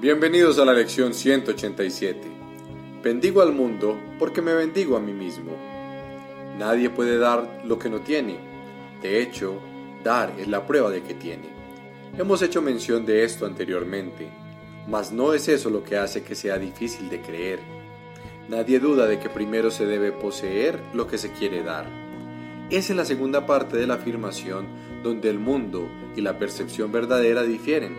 Bienvenidos 0.00 0.58
a 0.58 0.64
la 0.64 0.72
lección 0.72 1.12
187. 1.12 2.22
Bendigo 3.04 3.42
al 3.42 3.52
mundo 3.52 4.00
porque 4.18 4.40
me 4.40 4.54
bendigo 4.54 4.96
a 4.96 5.00
mí 5.00 5.12
mismo. 5.12 5.52
Nadie 6.58 6.88
puede 6.88 7.18
dar 7.18 7.60
lo 7.66 7.78
que 7.78 7.90
no 7.90 8.00
tiene. 8.00 8.38
De 9.02 9.20
hecho, 9.20 9.60
dar 10.02 10.32
es 10.38 10.48
la 10.48 10.66
prueba 10.66 10.88
de 10.88 11.02
que 11.02 11.12
tiene. 11.12 11.50
Hemos 12.16 12.40
hecho 12.40 12.62
mención 12.62 13.04
de 13.04 13.24
esto 13.24 13.44
anteriormente, 13.44 14.30
mas 14.88 15.12
no 15.12 15.34
es 15.34 15.48
eso 15.48 15.68
lo 15.68 15.84
que 15.84 15.98
hace 15.98 16.22
que 16.22 16.34
sea 16.34 16.56
difícil 16.56 17.10
de 17.10 17.20
creer. 17.20 17.58
Nadie 18.48 18.80
duda 18.80 19.06
de 19.06 19.18
que 19.18 19.28
primero 19.28 19.70
se 19.70 19.84
debe 19.84 20.12
poseer 20.12 20.80
lo 20.94 21.06
que 21.08 21.18
se 21.18 21.30
quiere 21.32 21.62
dar. 21.62 21.86
Es 22.70 22.88
en 22.88 22.96
la 22.96 23.04
segunda 23.04 23.44
parte 23.44 23.76
de 23.76 23.86
la 23.86 23.94
afirmación 23.96 24.66
donde 25.02 25.28
el 25.28 25.38
mundo 25.38 25.90
y 26.16 26.22
la 26.22 26.38
percepción 26.38 26.90
verdadera 26.90 27.42
difieren 27.42 27.98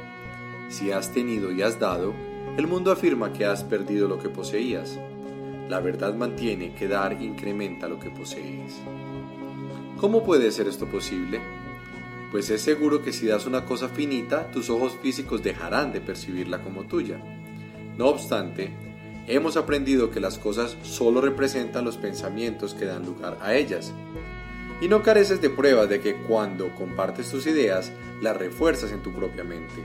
si 0.72 0.92
has 0.92 1.12
tenido 1.12 1.52
y 1.52 1.62
has 1.62 1.80
dado, 1.80 2.14
el 2.58 2.68
mundo 2.68 2.92
afirma 2.92 3.34
que 3.34 3.46
has 3.46 3.64
perdido 3.64 4.08
lo 4.08 4.20
que 4.20 4.30
poseías. 4.30 5.00
La 5.70 5.80
verdad 5.80 6.16
mantiene 6.16 6.74
que 6.74 6.88
dar 6.88 7.22
incrementa 7.22 7.88
lo 7.88 8.00
que 8.00 8.10
posees. 8.10 8.82
¿Cómo 9.98 10.24
puede 10.24 10.52
ser 10.52 10.68
esto 10.68 10.88
posible? 10.88 11.40
Pues 12.32 12.50
es 12.50 12.62
seguro 12.62 13.04
que 13.04 13.14
si 13.14 13.28
das 13.28 13.46
una 13.46 13.66
cosa 13.66 13.90
finita, 13.90 14.50
tus 14.52 14.70
ojos 14.70 14.98
físicos 15.02 15.44
dejarán 15.44 15.92
de 15.92 16.02
percibirla 16.02 16.62
como 16.62 16.84
tuya. 16.84 17.22
No 17.98 18.08
obstante, 18.08 18.74
hemos 19.28 19.58
aprendido 19.58 20.10
que 20.12 20.20
las 20.20 20.38
cosas 20.38 20.78
solo 20.84 21.22
representan 21.22 21.86
los 21.86 21.98
pensamientos 21.98 22.74
que 22.74 22.86
dan 22.86 23.06
lugar 23.06 23.38
a 23.42 23.54
ellas. 23.54 23.94
Y 24.82 24.88
no 24.88 25.04
careces 25.04 25.42
de 25.42 25.50
pruebas 25.50 25.90
de 25.90 26.00
que 26.00 26.16
cuando 26.16 26.74
compartes 26.76 27.30
tus 27.30 27.46
ideas, 27.46 27.92
las 28.22 28.36
refuerzas 28.36 28.92
en 28.92 29.04
tu 29.04 29.14
propia 29.14 29.44
mente. 29.44 29.82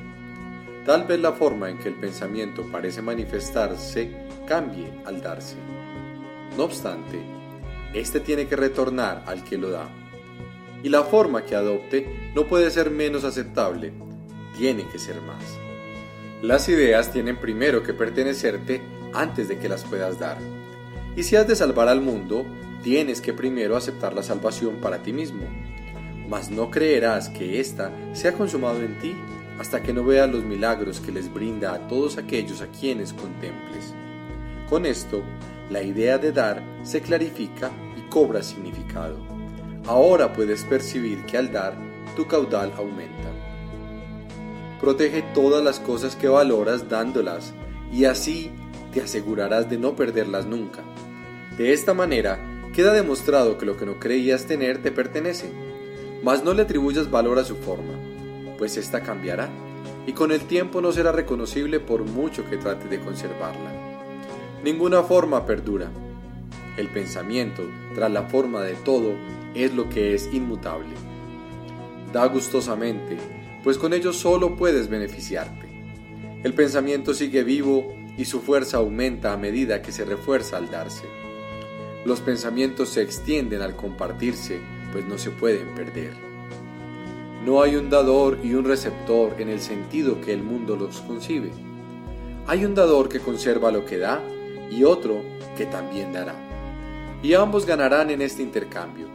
Tal 0.87 1.03
vez 1.03 1.19
la 1.19 1.33
forma 1.33 1.69
en 1.69 1.79
que 1.79 1.89
el 1.89 1.97
pensamiento 1.97 2.65
parece 2.71 3.03
manifestarse 3.03 4.09
cambie 4.47 4.93
al 5.05 5.21
darse. 5.21 5.57
No 6.57 6.63
obstante, 6.63 7.21
éste 7.93 8.21
tiene 8.21 8.47
que 8.47 8.55
retornar 8.55 9.25
al 9.27 9.43
que 9.43 9.59
lo 9.59 9.71
da. 9.71 9.89
Y 10.85 10.89
la 10.89 11.03
forma 11.03 11.45
que 11.45 11.57
adopte 11.57 12.31
no 12.37 12.47
puede 12.47 12.71
ser 12.71 12.93
menos 12.93 13.25
aceptable, 13.25 13.93
tiene 14.57 14.87
que 14.87 15.01
ser 15.01 15.21
más. 15.23 15.59
Las 16.41 16.69
ideas 16.69 17.11
tienen 17.13 17.41
primero 17.41 17.83
que 17.83 17.93
pertenecerte 17.93 18.81
antes 19.13 19.49
de 19.49 19.59
que 19.59 19.69
las 19.69 19.83
puedas 19.83 20.21
dar. 20.21 20.39
Y 21.17 21.25
si 21.25 21.35
has 21.35 21.49
de 21.49 21.57
salvar 21.57 21.89
al 21.89 22.01
mundo, 22.01 22.47
tienes 22.85 23.21
que 23.21 23.33
primero 23.33 23.77
aceptar 23.77 24.15
la 24.15 24.23
salvación 24.23 24.77
para 24.77 25.03
ti 25.03 25.13
mismo. 25.13 25.49
Mas 26.29 26.49
no 26.49 26.71
creerás 26.71 27.29
que 27.29 27.59
ésta 27.59 27.91
se 28.13 28.29
ha 28.29 28.35
consumado 28.35 28.81
en 28.83 28.97
ti 29.01 29.17
hasta 29.59 29.83
que 29.83 29.93
no 29.93 30.05
veas 30.05 30.31
los 30.31 30.45
milagros 30.45 31.01
que 31.01 31.13
les 31.13 31.33
brinda 31.33 31.73
a 31.75 31.89
todos 31.89 32.19
aquellos 32.19 32.61
a 32.61 32.67
quienes 32.67 33.13
contemples. 33.13 33.95
Con 34.69 34.85
esto, 34.85 35.23
la 35.71 35.83
idea 35.83 36.19
de 36.19 36.33
dar 36.33 36.63
se 36.83 37.01
clarifica 37.01 37.71
y 37.97 38.09
cobra 38.11 38.43
significado. 38.43 39.17
Ahora 39.87 40.33
puedes 40.33 40.65
percibir 40.65 41.25
que 41.25 41.39
al 41.39 41.53
dar, 41.53 41.77
tu 42.17 42.27
caudal 42.27 42.73
aumenta. 42.77 43.33
Protege 44.81 45.23
todas 45.35 45.65
las 45.65 45.81
cosas 45.81 46.17
que 46.17 46.29
valoras 46.29 46.89
dándolas 46.89 47.55
y 47.93 48.05
así 48.05 48.51
te 48.93 49.01
asegurarás 49.01 49.71
de 49.71 49.79
no 49.79 49.97
perderlas 49.97 50.47
nunca. 50.47 50.83
De 51.57 51.73
esta 51.73 51.95
manera, 51.95 52.39
queda 52.75 52.93
demostrado 52.93 53.57
que 53.57 53.65
lo 53.65 53.77
que 53.77 53.87
no 53.87 53.99
creías 53.99 54.45
tener 54.45 54.83
te 54.83 54.93
pertenece, 54.93 55.51
mas 56.23 56.45
no 56.45 56.53
le 56.53 56.63
atribuyas 56.63 57.11
valor 57.11 57.39
a 57.39 57.45
su 57.45 57.57
forma 57.57 58.06
pues 58.59 58.77
ésta 58.77 59.03
cambiará, 59.03 59.49
y 60.07 60.13
con 60.13 60.33
el 60.33 60.43
tiempo 60.43 60.81
no 60.81 60.93
será 60.93 61.13
reconocible 61.13 61.81
por 61.81 62.05
mucho 62.05 62.49
que 62.49 62.57
trate 62.57 62.89
de 62.89 63.01
conservarla. 63.01 63.73
Ninguna 64.63 65.03
forma 65.03 65.45
perdura. 65.45 65.91
El 66.77 66.89
pensamiento, 66.89 67.63
tras 67.95 68.11
la 68.11 68.25
forma 68.25 68.63
de 68.63 68.75
todo, 68.75 69.15
es 69.55 69.75
lo 69.75 69.89
que 69.89 70.15
es 70.15 70.29
inmutable. 70.33 70.95
Da 72.13 72.27
gustosamente, 72.27 73.17
pues 73.65 73.79
con 73.79 73.93
ello 73.93 74.13
solo 74.13 74.57
puedes 74.57 74.89
beneficiarte. 74.89 75.67
El 76.45 76.55
pensamiento 76.55 77.15
sigue 77.15 77.43
vivo 77.43 77.95
y 78.17 78.25
su 78.25 78.41
fuerza 78.41 78.79
aumenta 78.79 79.33
a 79.33 79.37
medida 79.37 79.83
que 79.83 79.93
se 79.93 80.05
refuerza 80.05 80.57
al 80.57 80.71
darse. 80.71 81.05
Los 82.05 82.21
pensamientos 82.21 82.91
se 82.91 83.03
extienden 83.03 83.63
al 83.63 83.75
compartirse, 83.75 84.61
pues 84.93 85.05
no 85.07 85.19
se 85.19 85.31
pueden 85.31 85.75
perder. 85.75 86.26
No 87.47 87.63
hay 87.63 87.77
un 87.77 87.91
dador 87.91 88.41
y 88.43 88.55
un 88.55 88.65
receptor 88.65 89.37
en 89.39 89.49
el 89.49 89.61
sentido 89.61 90.21
que 90.21 90.33
el 90.33 90.43
mundo 90.43 90.75
los 90.75 91.01
concibe. 91.03 91.53
Hay 92.49 92.65
un 92.65 92.75
dador 92.75 93.09
que 93.09 93.21
conserva 93.21 93.71
lo 93.71 93.85
que 93.85 93.99
da 93.99 94.21
y 94.69 94.83
otro 94.83 95.23
que 95.57 95.65
también 95.65 96.13
dará. 96.13 96.35
Y 97.23 97.35
ambos 97.35 97.65
ganarán 97.65 98.11
en 98.11 98.21
este 98.21 98.43
intercambio, 98.43 99.07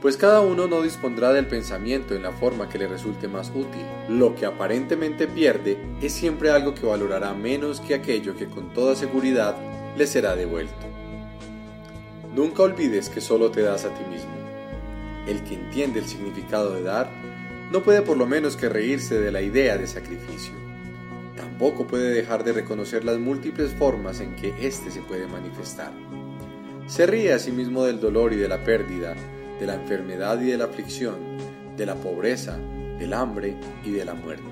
pues 0.00 0.16
cada 0.16 0.40
uno 0.40 0.68
no 0.68 0.82
dispondrá 0.82 1.32
del 1.32 1.48
pensamiento 1.48 2.14
en 2.14 2.22
la 2.22 2.30
forma 2.30 2.68
que 2.68 2.78
le 2.78 2.86
resulte 2.86 3.26
más 3.26 3.50
útil. 3.50 3.84
Lo 4.08 4.36
que 4.36 4.46
aparentemente 4.46 5.26
pierde 5.26 5.76
es 6.00 6.12
siempre 6.12 6.52
algo 6.52 6.76
que 6.76 6.86
valorará 6.86 7.34
menos 7.34 7.80
que 7.80 7.94
aquello 7.94 8.36
que 8.36 8.46
con 8.46 8.72
toda 8.72 8.94
seguridad 8.94 9.56
le 9.96 10.06
será 10.06 10.36
devuelto. 10.36 10.86
Nunca 12.36 12.62
olvides 12.62 13.08
que 13.08 13.20
solo 13.20 13.50
te 13.50 13.62
das 13.62 13.84
a 13.84 13.92
ti 13.92 14.04
mismo. 14.08 14.30
El 15.26 15.42
que 15.42 15.54
entiende 15.54 15.98
el 15.98 16.06
significado 16.06 16.72
de 16.72 16.84
dar 16.84 17.19
no 17.70 17.82
puede 17.82 18.02
por 18.02 18.16
lo 18.16 18.26
menos 18.26 18.56
que 18.56 18.68
reírse 18.68 19.20
de 19.20 19.30
la 19.30 19.42
idea 19.42 19.78
de 19.78 19.86
sacrificio. 19.86 20.52
Tampoco 21.36 21.86
puede 21.86 22.10
dejar 22.10 22.44
de 22.44 22.52
reconocer 22.52 23.04
las 23.04 23.18
múltiples 23.18 23.72
formas 23.72 24.20
en 24.20 24.34
que 24.34 24.54
éste 24.60 24.90
se 24.90 25.00
puede 25.02 25.26
manifestar. 25.26 25.92
Se 26.86 27.06
ríe 27.06 27.32
a 27.32 27.38
sí 27.38 27.52
mismo 27.52 27.84
del 27.84 28.00
dolor 28.00 28.32
y 28.32 28.36
de 28.36 28.48
la 28.48 28.64
pérdida, 28.64 29.14
de 29.60 29.66
la 29.66 29.74
enfermedad 29.74 30.40
y 30.40 30.46
de 30.46 30.58
la 30.58 30.64
aflicción, 30.64 31.16
de 31.76 31.86
la 31.86 31.94
pobreza, 31.94 32.58
del 32.98 33.14
hambre 33.14 33.56
y 33.84 33.90
de 33.90 34.04
la 34.04 34.14
muerte. 34.14 34.42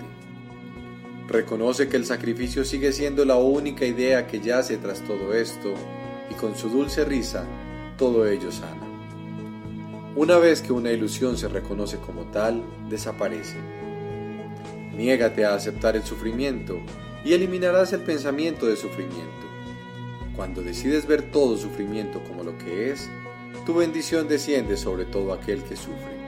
Reconoce 1.26 1.88
que 1.88 1.96
el 1.96 2.06
sacrificio 2.06 2.64
sigue 2.64 2.92
siendo 2.92 3.24
la 3.24 3.36
única 3.36 3.84
idea 3.84 4.26
que 4.26 4.40
yace 4.40 4.76
tras 4.78 5.02
todo 5.02 5.34
esto, 5.34 5.74
y 6.30 6.34
con 6.34 6.56
su 6.56 6.68
dulce 6.68 7.04
risa 7.04 7.44
todo 7.98 8.26
ello 8.26 8.52
sana. 8.52 8.97
Una 10.18 10.36
vez 10.36 10.62
que 10.62 10.72
una 10.72 10.90
ilusión 10.90 11.38
se 11.38 11.46
reconoce 11.46 11.98
como 11.98 12.22
tal, 12.32 12.64
desaparece. 12.90 13.54
Niégate 14.92 15.44
a 15.44 15.54
aceptar 15.54 15.94
el 15.94 16.02
sufrimiento 16.02 16.80
y 17.24 17.34
eliminarás 17.34 17.92
el 17.92 18.00
pensamiento 18.00 18.66
de 18.66 18.74
sufrimiento. 18.74 19.46
Cuando 20.34 20.60
decides 20.60 21.06
ver 21.06 21.30
todo 21.30 21.56
sufrimiento 21.56 22.20
como 22.24 22.42
lo 22.42 22.58
que 22.58 22.90
es, 22.90 23.08
tu 23.64 23.74
bendición 23.74 24.26
desciende 24.26 24.76
sobre 24.76 25.04
todo 25.04 25.32
aquel 25.32 25.62
que 25.62 25.76
sufre. 25.76 26.18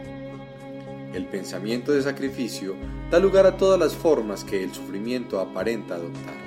El 1.12 1.26
pensamiento 1.26 1.90
de 1.90 2.02
sacrificio 2.02 2.76
da 3.10 3.18
lugar 3.18 3.44
a 3.44 3.56
todas 3.56 3.80
las 3.80 3.96
formas 3.96 4.44
que 4.44 4.62
el 4.62 4.72
sufrimiento 4.72 5.40
aparenta 5.40 5.96
adoptar. 5.96 6.38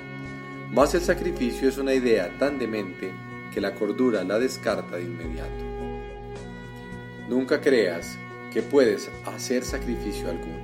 Mas 0.72 0.94
el 0.94 1.02
sacrificio 1.02 1.68
es 1.68 1.76
una 1.76 1.92
idea 1.92 2.38
tan 2.38 2.58
demente 2.58 3.12
que 3.52 3.60
la 3.60 3.74
cordura 3.74 4.24
la 4.24 4.38
descarta 4.38 4.96
de 4.96 5.02
inmediato. 5.02 5.73
Nunca 7.28 7.60
creas 7.60 8.18
que 8.52 8.62
puedes 8.62 9.10
hacer 9.24 9.64
sacrificio 9.64 10.28
alguno. 10.28 10.62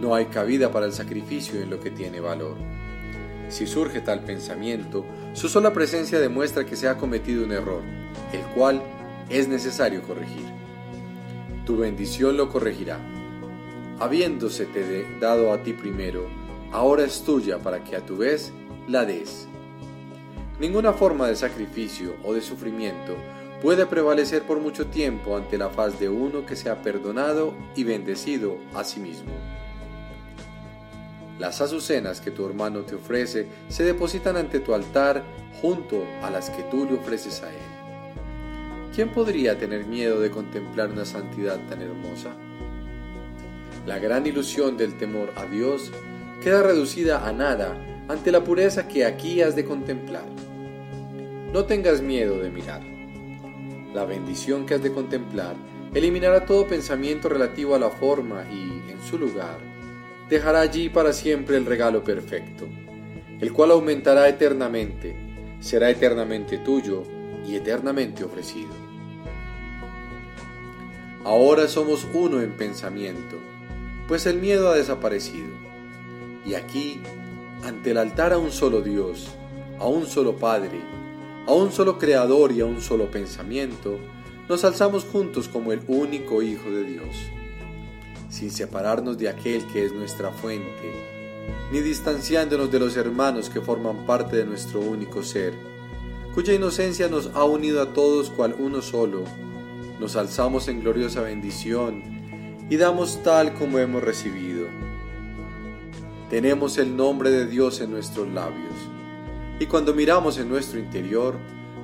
No 0.00 0.14
hay 0.14 0.26
cabida 0.26 0.72
para 0.72 0.86
el 0.86 0.92
sacrificio 0.92 1.60
en 1.60 1.70
lo 1.70 1.78
que 1.78 1.90
tiene 1.90 2.20
valor. 2.20 2.56
Si 3.48 3.66
surge 3.66 4.00
tal 4.00 4.24
pensamiento, 4.24 5.04
su 5.32 5.48
sola 5.48 5.72
presencia 5.72 6.18
demuestra 6.18 6.64
que 6.66 6.76
se 6.76 6.88
ha 6.88 6.96
cometido 6.96 7.44
un 7.44 7.52
error, 7.52 7.82
el 8.32 8.40
cual 8.54 8.82
es 9.28 9.48
necesario 9.48 10.02
corregir. 10.02 10.46
Tu 11.66 11.76
bendición 11.76 12.36
lo 12.36 12.48
corregirá. 12.48 12.98
Habiéndosete 14.00 15.04
dado 15.20 15.52
a 15.52 15.62
ti 15.62 15.72
primero, 15.72 16.26
ahora 16.72 17.04
es 17.04 17.22
tuya 17.22 17.58
para 17.58 17.84
que 17.84 17.96
a 17.96 18.04
tu 18.04 18.16
vez 18.16 18.52
la 18.88 19.04
des. 19.04 19.46
Ninguna 20.58 20.92
forma 20.92 21.28
de 21.28 21.36
sacrificio 21.36 22.16
o 22.24 22.34
de 22.34 22.40
sufrimiento 22.40 23.16
puede 23.60 23.86
prevalecer 23.86 24.42
por 24.42 24.58
mucho 24.58 24.86
tiempo 24.86 25.36
ante 25.36 25.58
la 25.58 25.68
faz 25.68 26.00
de 26.00 26.08
uno 26.08 26.46
que 26.46 26.56
se 26.56 26.70
ha 26.70 26.82
perdonado 26.82 27.54
y 27.76 27.84
bendecido 27.84 28.58
a 28.74 28.84
sí 28.84 29.00
mismo. 29.00 29.32
Las 31.38 31.60
azucenas 31.60 32.20
que 32.20 32.30
tu 32.30 32.46
hermano 32.46 32.80
te 32.80 32.94
ofrece 32.94 33.48
se 33.68 33.84
depositan 33.84 34.36
ante 34.36 34.60
tu 34.60 34.74
altar 34.74 35.24
junto 35.60 36.04
a 36.22 36.30
las 36.30 36.50
que 36.50 36.62
tú 36.64 36.86
le 36.86 36.94
ofreces 36.94 37.42
a 37.42 37.50
él. 37.50 38.94
¿Quién 38.94 39.10
podría 39.10 39.58
tener 39.58 39.86
miedo 39.86 40.20
de 40.20 40.30
contemplar 40.30 40.90
una 40.90 41.04
santidad 41.04 41.58
tan 41.68 41.80
hermosa? 41.80 42.30
La 43.86 43.98
gran 43.98 44.26
ilusión 44.26 44.76
del 44.76 44.98
temor 44.98 45.32
a 45.36 45.46
Dios 45.46 45.92
queda 46.42 46.62
reducida 46.62 47.26
a 47.26 47.32
nada 47.32 47.78
ante 48.08 48.32
la 48.32 48.42
pureza 48.42 48.88
que 48.88 49.04
aquí 49.04 49.40
has 49.42 49.54
de 49.54 49.64
contemplar. 49.64 50.24
No 51.52 51.64
tengas 51.64 52.02
miedo 52.02 52.38
de 52.38 52.50
mirar 52.50 52.99
la 53.94 54.04
bendición 54.04 54.66
que 54.66 54.74
has 54.74 54.82
de 54.82 54.92
contemplar 54.92 55.56
eliminará 55.94 56.46
todo 56.46 56.66
pensamiento 56.66 57.28
relativo 57.28 57.74
a 57.74 57.78
la 57.78 57.90
forma 57.90 58.44
y, 58.50 58.90
en 58.90 59.00
su 59.08 59.18
lugar, 59.18 59.58
dejará 60.28 60.60
allí 60.60 60.88
para 60.88 61.12
siempre 61.12 61.56
el 61.56 61.66
regalo 61.66 62.04
perfecto, 62.04 62.68
el 63.40 63.52
cual 63.52 63.72
aumentará 63.72 64.28
eternamente, 64.28 65.16
será 65.58 65.90
eternamente 65.90 66.58
tuyo 66.58 67.02
y 67.46 67.56
eternamente 67.56 68.22
ofrecido. 68.22 68.70
Ahora 71.24 71.68
somos 71.68 72.06
uno 72.14 72.40
en 72.40 72.52
pensamiento, 72.52 73.36
pues 74.06 74.26
el 74.26 74.38
miedo 74.38 74.70
ha 74.70 74.76
desaparecido. 74.76 75.48
Y 76.46 76.54
aquí, 76.54 77.00
ante 77.64 77.90
el 77.90 77.98
altar 77.98 78.32
a 78.32 78.38
un 78.38 78.52
solo 78.52 78.80
Dios, 78.80 79.28
a 79.78 79.86
un 79.86 80.06
solo 80.06 80.36
Padre, 80.36 80.80
a 81.50 81.52
un 81.52 81.72
solo 81.72 81.98
Creador 81.98 82.52
y 82.52 82.60
a 82.60 82.64
un 82.64 82.80
solo 82.80 83.10
pensamiento, 83.10 83.98
nos 84.48 84.62
alzamos 84.62 85.04
juntos 85.04 85.48
como 85.48 85.72
el 85.72 85.80
único 85.88 86.42
Hijo 86.42 86.70
de 86.70 86.84
Dios, 86.84 87.16
sin 88.28 88.52
separarnos 88.52 89.18
de 89.18 89.28
aquel 89.28 89.66
que 89.66 89.84
es 89.84 89.92
nuestra 89.92 90.30
fuente, 90.30 90.92
ni 91.72 91.80
distanciándonos 91.80 92.70
de 92.70 92.78
los 92.78 92.96
hermanos 92.96 93.50
que 93.50 93.60
forman 93.60 94.06
parte 94.06 94.36
de 94.36 94.44
nuestro 94.44 94.78
único 94.78 95.24
ser, 95.24 95.52
cuya 96.36 96.54
inocencia 96.54 97.08
nos 97.08 97.32
ha 97.34 97.42
unido 97.42 97.82
a 97.82 97.92
todos 97.94 98.30
cual 98.30 98.54
uno 98.56 98.80
solo, 98.80 99.24
nos 99.98 100.14
alzamos 100.14 100.68
en 100.68 100.78
gloriosa 100.78 101.20
bendición 101.20 102.04
y 102.70 102.76
damos 102.76 103.24
tal 103.24 103.54
como 103.54 103.80
hemos 103.80 104.04
recibido. 104.04 104.68
Tenemos 106.30 106.78
el 106.78 106.96
nombre 106.96 107.32
de 107.32 107.46
Dios 107.46 107.80
en 107.80 107.90
nuestros 107.90 108.28
labios, 108.28 108.72
y 109.60 109.66
cuando 109.66 109.92
miramos 109.92 110.38
en 110.38 110.48
nuestro 110.48 110.80
interior, 110.80 111.36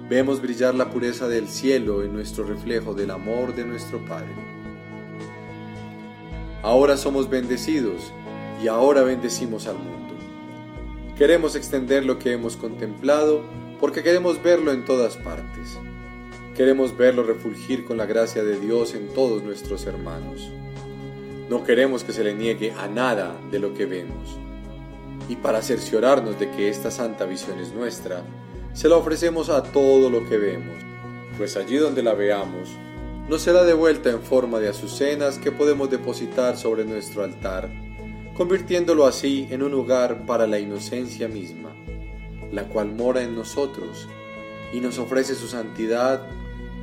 vemos 0.08 0.40
brillar 0.40 0.74
la 0.74 0.90
pureza 0.90 1.28
del 1.28 1.46
cielo 1.46 2.02
en 2.02 2.14
nuestro 2.14 2.44
reflejo 2.44 2.94
del 2.94 3.10
amor 3.10 3.54
de 3.54 3.66
nuestro 3.66 4.02
Padre. 4.06 4.34
Ahora 6.62 6.96
somos 6.96 7.28
bendecidos 7.28 8.14
y 8.64 8.68
ahora 8.68 9.02
bendecimos 9.02 9.66
al 9.66 9.76
mundo. 9.76 10.14
Queremos 11.18 11.54
extender 11.54 12.06
lo 12.06 12.18
que 12.18 12.32
hemos 12.32 12.56
contemplado 12.56 13.42
porque 13.78 14.02
queremos 14.02 14.42
verlo 14.42 14.72
en 14.72 14.86
todas 14.86 15.18
partes. 15.18 15.78
Queremos 16.56 16.96
verlo 16.96 17.24
refulgir 17.24 17.84
con 17.84 17.98
la 17.98 18.06
gracia 18.06 18.42
de 18.42 18.58
Dios 18.58 18.94
en 18.94 19.08
todos 19.08 19.42
nuestros 19.42 19.84
hermanos. 19.84 20.50
No 21.50 21.62
queremos 21.62 22.04
que 22.04 22.14
se 22.14 22.24
le 22.24 22.34
niegue 22.34 22.72
a 22.72 22.88
nada 22.88 23.38
de 23.50 23.58
lo 23.58 23.74
que 23.74 23.84
vemos. 23.84 24.38
Y 25.28 25.36
para 25.36 25.62
cerciorarnos 25.62 26.38
de 26.38 26.50
que 26.50 26.68
esta 26.68 26.90
santa 26.90 27.24
visión 27.24 27.58
es 27.58 27.72
nuestra, 27.72 28.22
se 28.72 28.88
la 28.88 28.96
ofrecemos 28.96 29.48
a 29.48 29.62
todo 29.62 30.10
lo 30.10 30.28
que 30.28 30.36
vemos, 30.36 30.76
pues 31.36 31.56
allí 31.56 31.76
donde 31.76 32.02
la 32.02 32.14
veamos, 32.14 32.68
nos 33.28 33.42
será 33.42 33.64
devuelta 33.64 34.10
en 34.10 34.22
forma 34.22 34.60
de 34.60 34.68
azucenas 34.68 35.38
que 35.38 35.50
podemos 35.50 35.90
depositar 35.90 36.56
sobre 36.56 36.84
nuestro 36.84 37.24
altar, 37.24 37.68
convirtiéndolo 38.36 39.06
así 39.06 39.48
en 39.50 39.62
un 39.62 39.72
lugar 39.72 40.26
para 40.26 40.46
la 40.46 40.60
inocencia 40.60 41.26
misma, 41.26 41.74
la 42.52 42.68
cual 42.68 42.92
mora 42.92 43.22
en 43.22 43.34
nosotros 43.34 44.08
y 44.72 44.80
nos 44.80 44.98
ofrece 44.98 45.34
su 45.34 45.48
santidad 45.48 46.28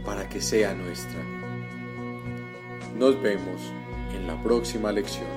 para 0.04 0.28
que 0.28 0.42
sea 0.42 0.74
nuestra. 0.74 1.22
Nos 2.98 3.22
vemos 3.22 3.62
en 4.14 4.28
la 4.28 4.42
próxima 4.44 4.92
lección. 4.92 5.33